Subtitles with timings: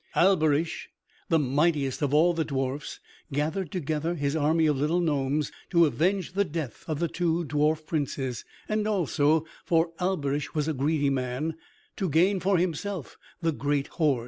[0.15, 0.87] Alberich,
[1.29, 2.99] the mightiest of all the dwarfs,
[3.31, 7.85] gathered together his army of little gnomes to avenge the death of the two dwarf
[7.85, 11.53] princes and also, for Alberich was a greedy man,
[11.97, 14.19] to gain for himself the great hoard.